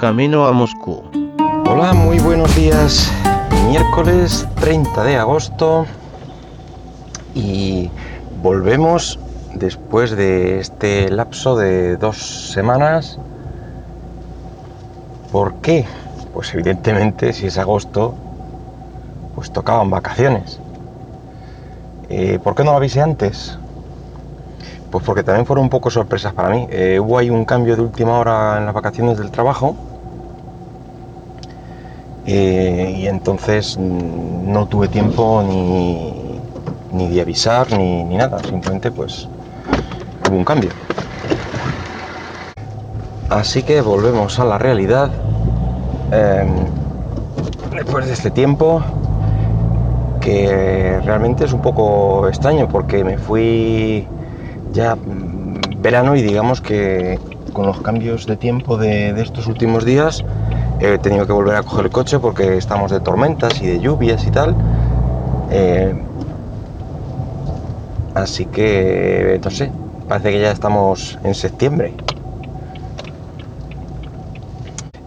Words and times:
camino 0.00 0.46
a 0.46 0.52
Moscú. 0.52 1.02
Hola, 1.68 1.92
muy 1.92 2.18
buenos 2.20 2.56
días. 2.56 3.12
Miércoles 3.68 4.48
30 4.58 5.04
de 5.04 5.18
agosto 5.18 5.84
y 7.34 7.90
volvemos 8.42 9.18
después 9.54 10.12
de 10.12 10.58
este 10.58 11.10
lapso 11.10 11.54
de 11.54 11.98
dos 11.98 12.16
semanas. 12.50 13.18
¿Por 15.30 15.56
qué? 15.56 15.84
Pues 16.32 16.54
evidentemente 16.54 17.34
si 17.34 17.48
es 17.48 17.58
agosto, 17.58 18.14
pues 19.34 19.52
tocaban 19.52 19.90
vacaciones. 19.90 20.60
Eh, 22.08 22.38
¿Por 22.42 22.54
qué 22.54 22.64
no 22.64 22.70
lo 22.70 22.78
avisé 22.78 23.02
antes? 23.02 23.58
Pues 24.90 25.04
porque 25.04 25.22
también 25.22 25.44
fueron 25.44 25.64
un 25.64 25.70
poco 25.70 25.90
sorpresas 25.90 26.32
para 26.32 26.48
mí. 26.48 26.66
Eh, 26.70 26.98
hubo 26.98 27.18
ahí 27.18 27.28
un 27.28 27.44
cambio 27.44 27.76
de 27.76 27.82
última 27.82 28.18
hora 28.18 28.56
en 28.56 28.64
las 28.64 28.74
vacaciones 28.74 29.18
del 29.18 29.30
trabajo. 29.30 29.76
Eh, 32.32 32.94
y 32.96 33.08
entonces 33.08 33.76
mm, 33.76 34.52
no 34.52 34.66
tuve 34.66 34.86
tiempo 34.86 35.42
ni, 35.42 36.40
ni 36.92 37.08
de 37.08 37.20
avisar 37.22 37.76
ni, 37.76 38.04
ni, 38.04 38.16
nada. 38.16 38.38
Simplemente 38.38 38.92
pues 38.92 39.28
hubo 40.28 40.36
un 40.36 40.44
cambio. 40.44 40.70
Así 43.30 43.64
que 43.64 43.80
volvemos 43.80 44.38
a 44.38 44.44
la 44.44 44.58
realidad. 44.58 45.10
Em, 46.12 46.66
después 47.74 48.06
de 48.06 48.12
este 48.12 48.30
tiempo 48.30 48.80
que 50.20 51.00
realmente 51.04 51.44
es 51.44 51.52
un 51.52 51.62
poco 51.62 52.28
extraño 52.28 52.68
porque 52.68 53.02
me 53.02 53.18
fui 53.18 54.06
ya 54.72 54.94
mm, 54.94 55.82
verano 55.82 56.14
y 56.14 56.22
digamos 56.22 56.60
que 56.60 57.18
con 57.52 57.66
los 57.66 57.80
cambios 57.80 58.26
de 58.26 58.36
tiempo 58.36 58.76
de, 58.76 59.20
estos 59.20 59.48
últimos 59.48 59.84
días 59.84 60.24
he 60.80 60.98
tenido 60.98 61.26
que 61.26 61.32
volver 61.32 61.56
a 61.56 61.62
coger 61.62 61.86
el 61.86 61.90
coche 61.90 62.18
porque 62.18 62.56
estamos 62.56 62.90
de 62.90 63.00
tormentas 63.00 63.60
y 63.60 63.66
de 63.66 63.80
lluvias 63.80 64.26
y 64.26 64.30
tal. 64.30 64.56
Eh, 65.50 65.94
así 68.14 68.46
que, 68.46 69.40
no 69.42 69.50
sé, 69.50 69.70
parece 70.08 70.32
que 70.32 70.40
ya 70.40 70.50
estamos 70.50 71.18
en 71.22 71.34
septiembre. 71.34 71.92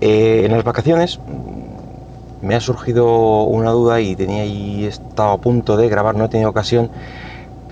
Eh, 0.00 0.42
en 0.44 0.52
las 0.52 0.64
vacaciones 0.64 1.18
mm, 1.18 2.46
me 2.46 2.54
ha 2.54 2.60
surgido 2.60 3.44
una 3.44 3.70
duda 3.70 4.00
y 4.00 4.16
tenía 4.16 4.42
ahí 4.42 4.84
estado 4.84 5.30
a 5.30 5.38
punto 5.38 5.76
de 5.76 5.88
grabar, 5.88 6.16
no 6.16 6.24
he 6.24 6.28
tenido 6.28 6.50
ocasión 6.50 6.90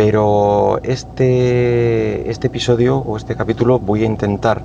pero 0.00 0.80
este, 0.82 2.30
este 2.30 2.46
episodio 2.46 2.96
o 2.96 3.18
este 3.18 3.36
capítulo 3.36 3.78
voy 3.78 4.02
a 4.04 4.06
intentar 4.06 4.62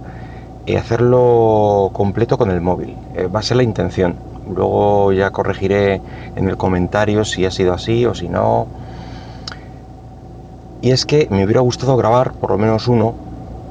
eh, 0.67 0.77
hacerlo 0.77 1.91
completo 1.93 2.37
con 2.37 2.49
el 2.49 2.59
móvil. 2.59 2.95
Eh, 3.15 3.27
va 3.27 3.39
a 3.39 3.43
ser 3.43 3.57
la 3.57 3.63
intención. 3.63 4.15
Luego 4.47 5.11
ya 5.11 5.29
corregiré 5.29 6.01
en 6.35 6.49
el 6.49 6.57
comentario 6.57 7.23
si 7.23 7.45
ha 7.45 7.51
sido 7.51 7.73
así 7.73 8.05
o 8.05 8.15
si 8.15 8.27
no. 8.29 8.67
Y 10.81 10.91
es 10.91 11.05
que 11.05 11.27
me 11.29 11.43
hubiera 11.43 11.61
gustado 11.61 11.95
grabar 11.97 12.33
por 12.33 12.51
lo 12.51 12.57
menos 12.57 12.87
uno 12.87 13.15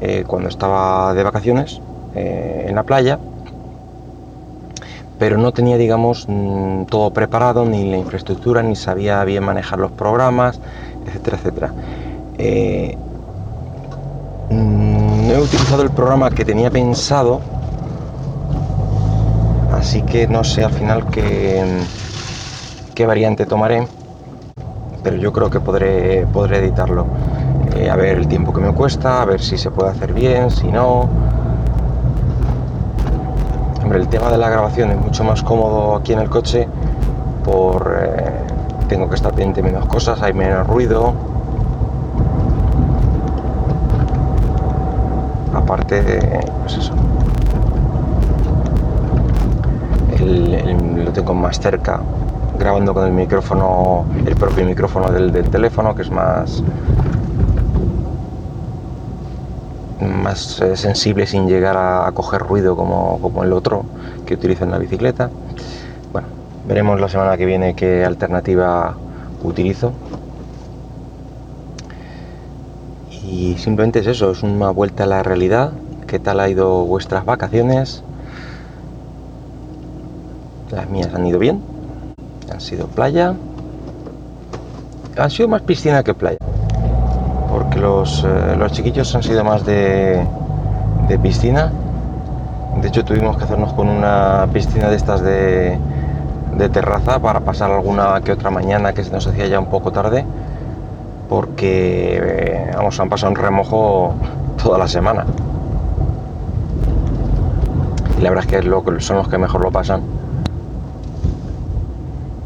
eh, 0.00 0.24
cuando 0.26 0.48
estaba 0.48 1.14
de 1.14 1.22
vacaciones 1.22 1.80
en 2.16 2.76
la 2.76 2.84
playa, 2.84 3.18
pero 5.18 5.36
no 5.36 5.50
tenía, 5.50 5.76
digamos, 5.76 6.26
mm, 6.28 6.84
todo 6.84 7.10
preparado, 7.10 7.64
ni 7.64 7.90
la 7.90 7.96
infraestructura, 7.96 8.62
ni 8.62 8.76
sabía 8.76 9.24
bien 9.24 9.42
manejar 9.42 9.80
los 9.80 9.90
programas, 9.90 10.60
etcétera, 11.06 11.38
etcétera. 11.38 11.74
He 15.34 15.38
utilizado 15.40 15.82
el 15.82 15.90
programa 15.90 16.30
que 16.30 16.44
tenía 16.44 16.70
pensado, 16.70 17.40
así 19.72 20.02
que 20.02 20.28
no 20.28 20.44
sé 20.44 20.62
al 20.62 20.70
final 20.70 21.06
qué, 21.10 21.80
qué 22.94 23.04
variante 23.04 23.44
tomaré, 23.44 23.84
pero 25.02 25.16
yo 25.16 25.32
creo 25.32 25.50
que 25.50 25.58
podré, 25.58 26.24
podré 26.32 26.58
editarlo. 26.58 27.06
Eh, 27.74 27.90
a 27.90 27.96
ver 27.96 28.18
el 28.18 28.28
tiempo 28.28 28.52
que 28.52 28.60
me 28.60 28.72
cuesta, 28.74 29.22
a 29.22 29.24
ver 29.24 29.40
si 29.42 29.58
se 29.58 29.72
puede 29.72 29.90
hacer 29.90 30.12
bien, 30.12 30.52
si 30.52 30.68
no. 30.68 31.08
Hombre, 33.82 33.98
el 33.98 34.06
tema 34.06 34.30
de 34.30 34.38
la 34.38 34.48
grabación 34.48 34.92
es 34.92 35.00
mucho 35.00 35.24
más 35.24 35.42
cómodo 35.42 35.96
aquí 35.96 36.12
en 36.12 36.20
el 36.20 36.30
coche 36.30 36.68
por... 37.42 37.98
Eh, 38.00 38.30
tengo 38.88 39.08
que 39.08 39.16
estar 39.16 39.32
pendiente 39.32 39.64
menos 39.64 39.86
cosas, 39.86 40.22
hay 40.22 40.32
menos 40.32 40.64
ruido. 40.68 41.33
Aparte 45.54 46.02
de, 46.02 46.40
pues 46.62 46.76
eso, 46.76 46.94
lo 50.20 51.12
tengo 51.12 51.34
más 51.34 51.60
cerca, 51.60 52.00
grabando 52.58 52.94
con 52.94 53.06
el 53.06 53.12
micrófono, 53.12 54.04
el 54.26 54.36
propio 54.36 54.64
micrófono 54.64 55.10
del, 55.10 55.32
teléfono, 55.50 55.94
que 55.94 56.02
es 56.02 56.10
más 56.10 56.62
más 60.00 60.60
eh, 60.60 60.76
sensible 60.76 61.26
sin 61.26 61.46
llegar 61.46 61.76
a, 61.76 62.10
coger 62.12 62.42
ruido 62.42 62.76
como, 62.76 63.18
como 63.20 63.42
el 63.42 63.52
otro 63.52 63.84
que 64.26 64.34
utilizo 64.34 64.64
en 64.64 64.70
la 64.70 64.78
bicicleta. 64.78 65.30
Veremos 66.66 66.98
la 66.98 67.10
semana 67.10 67.36
que 67.36 67.44
viene 67.44 67.74
qué 67.74 68.06
alternativa 68.06 68.94
utilizo. 69.42 69.92
Y 73.34 73.58
simplemente 73.58 73.98
es 73.98 74.06
eso, 74.06 74.30
es 74.30 74.44
una 74.44 74.70
vuelta 74.70 75.02
a 75.02 75.06
la 75.08 75.24
realidad. 75.24 75.72
¿Qué 76.06 76.20
tal 76.20 76.38
ha 76.38 76.48
ido 76.48 76.84
vuestras 76.84 77.24
vacaciones? 77.24 78.04
Las 80.70 80.88
mías 80.88 81.12
han 81.12 81.26
ido 81.26 81.40
bien. 81.40 81.60
Han 82.52 82.60
sido 82.60 82.86
playa. 82.86 83.34
Han 85.18 85.30
sido 85.30 85.48
más 85.48 85.62
piscina 85.62 86.04
que 86.04 86.14
playa. 86.14 86.38
Porque 87.50 87.80
los, 87.80 88.22
eh, 88.22 88.54
los 88.56 88.70
chiquillos 88.70 89.12
han 89.16 89.24
sido 89.24 89.42
más 89.42 89.66
de, 89.66 90.24
de 91.08 91.18
piscina. 91.18 91.72
De 92.80 92.86
hecho 92.86 93.04
tuvimos 93.04 93.36
que 93.36 93.42
hacernos 93.42 93.72
con 93.72 93.88
una 93.88 94.46
piscina 94.52 94.88
de 94.90 94.94
estas 94.94 95.22
de, 95.22 95.76
de 96.56 96.68
terraza 96.68 97.18
para 97.18 97.40
pasar 97.40 97.72
alguna 97.72 98.20
que 98.24 98.30
otra 98.30 98.50
mañana 98.50 98.92
que 98.92 99.02
se 99.02 99.10
nos 99.10 99.26
hacía 99.26 99.48
ya 99.48 99.58
un 99.58 99.66
poco 99.66 99.90
tarde 99.90 100.24
porque 101.28 102.18
eh, 102.22 102.70
vamos, 102.74 102.98
han 103.00 103.08
pasado 103.08 103.30
un 103.30 103.36
remojo 103.36 104.14
toda 104.62 104.78
la 104.78 104.88
semana. 104.88 105.24
Y 108.18 108.22
la 108.22 108.30
verdad 108.30 108.44
es 108.44 108.62
que 108.62 109.00
son 109.00 109.16
los 109.16 109.28
que 109.28 109.38
mejor 109.38 109.62
lo 109.62 109.70
pasan. 109.70 110.02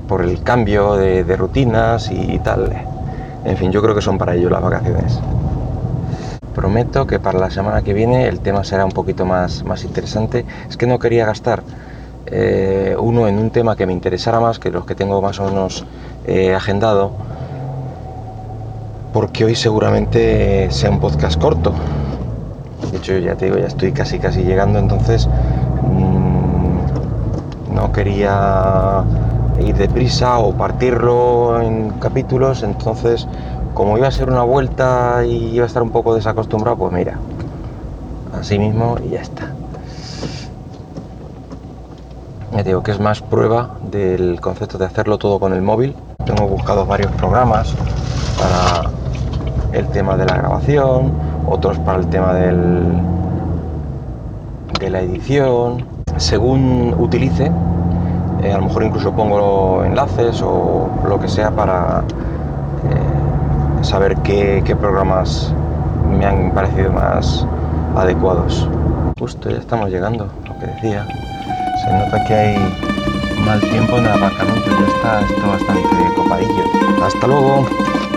Por 0.06 0.22
el 0.22 0.42
cambio 0.42 0.96
de, 0.96 1.36
rutinas 1.36 2.10
y 2.10 2.38
tal. 2.38 2.72
En 3.44 3.56
fin, 3.56 3.70
yo 3.70 3.82
creo 3.82 3.94
que 3.94 4.00
son 4.00 4.16
para 4.16 4.34
ellos 4.34 4.50
las 4.50 4.62
vacaciones. 4.62 5.20
Prometo 6.54 7.06
que 7.06 7.20
para 7.20 7.38
la 7.38 7.50
semana 7.50 7.82
que 7.82 7.92
viene 7.92 8.26
el 8.26 8.40
tema 8.40 8.64
será 8.64 8.84
un 8.84 8.92
poquito 8.92 9.26
más, 9.26 9.64
más 9.64 9.84
interesante. 9.84 10.44
Es 10.68 10.76
que 10.76 10.86
no 10.86 10.98
quería 10.98 11.26
gastar 11.26 11.62
eh, 12.30 12.94
uno 12.98 13.26
en 13.26 13.38
un 13.38 13.50
tema 13.50 13.76
que 13.76 13.86
me 13.86 13.92
interesara 13.92 14.38
más 14.40 14.58
que 14.58 14.70
los 14.70 14.84
que 14.84 14.94
tengo 14.94 15.22
más 15.22 15.40
o 15.40 15.44
menos 15.44 15.86
eh, 16.26 16.54
agendado, 16.54 17.12
porque 19.12 19.44
hoy 19.44 19.54
seguramente 19.54 20.70
sea 20.70 20.90
un 20.90 21.00
podcast 21.00 21.40
corto. 21.40 21.72
De 22.90 22.98
hecho, 22.98 23.16
ya 23.18 23.34
te 23.34 23.46
digo, 23.46 23.58
ya 23.58 23.66
estoy 23.66 23.92
casi 23.92 24.18
casi 24.18 24.42
llegando, 24.42 24.78
entonces 24.78 25.28
mm, 25.82 27.74
no 27.74 27.92
quería 27.92 29.02
ir 29.64 29.76
deprisa 29.76 30.38
o 30.38 30.52
partirlo 30.52 31.60
en 31.60 31.90
capítulos, 32.00 32.62
entonces 32.62 33.26
como 33.74 33.98
iba 33.98 34.08
a 34.08 34.12
ser 34.12 34.28
una 34.28 34.42
vuelta 34.42 35.24
y 35.26 35.54
iba 35.54 35.64
a 35.64 35.66
estar 35.66 35.82
un 35.82 35.90
poco 35.90 36.14
desacostumbrado, 36.14 36.76
pues 36.78 36.92
mira, 36.92 37.18
así 38.32 38.58
mismo 38.58 38.96
y 39.04 39.10
ya 39.10 39.20
está 39.20 39.52
digo 42.68 42.82
que 42.82 42.90
es 42.90 43.00
más 43.00 43.22
prueba 43.22 43.78
del 43.80 44.40
concepto 44.40 44.76
de 44.76 44.84
hacerlo 44.84 45.16
todo 45.18 45.40
con 45.40 45.52
el 45.54 45.62
móvil. 45.62 45.96
Tengo 46.26 46.46
buscado 46.46 46.84
varios 46.84 47.10
programas 47.12 47.74
para 48.38 48.97
el 49.78 49.86
tema 49.88 50.16
de 50.16 50.26
la 50.26 50.36
grabación, 50.36 51.12
otros 51.46 51.78
para 51.78 51.98
el 51.98 52.06
tema 52.08 52.34
del, 52.34 52.82
de 54.80 54.90
la 54.90 55.00
edición. 55.00 55.84
Según 56.16 56.94
utilice, 56.98 57.50
eh, 58.42 58.52
a 58.52 58.58
lo 58.58 58.64
mejor 58.64 58.84
incluso 58.84 59.12
pongo 59.12 59.84
enlaces 59.84 60.42
o 60.42 60.88
lo 61.06 61.20
que 61.20 61.28
sea 61.28 61.50
para 61.50 62.02
eh, 62.90 63.84
saber 63.84 64.16
qué, 64.18 64.62
qué 64.64 64.74
programas 64.74 65.52
me 66.10 66.26
han 66.26 66.50
parecido 66.50 66.92
más 66.92 67.46
adecuados. 67.96 68.68
Justo 69.18 69.50
ya 69.50 69.58
estamos 69.58 69.90
llegando, 69.90 70.28
lo 70.46 70.58
que 70.58 70.66
decía. 70.66 71.06
Se 71.84 71.92
nota 71.92 72.24
que 72.26 72.34
hay 72.34 72.56
mal 73.44 73.60
tiempo 73.60 73.96
en 73.98 74.06
el 74.06 74.12
aparcamiento, 74.12 74.70
ya 74.70 74.86
está 74.86 75.20
esto 75.20 75.48
bastante 75.48 75.82
copadillo. 76.16 76.64
Hasta 77.04 77.26
luego. 77.26 78.07